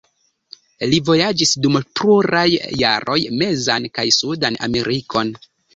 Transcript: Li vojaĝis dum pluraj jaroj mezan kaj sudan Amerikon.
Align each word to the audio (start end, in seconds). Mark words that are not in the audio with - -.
Li 0.93 0.99
vojaĝis 1.09 1.51
dum 1.67 1.77
pluraj 1.99 2.47
jaroj 2.85 3.21
mezan 3.45 3.89
kaj 4.01 4.11
sudan 4.21 4.63
Amerikon. 4.71 5.37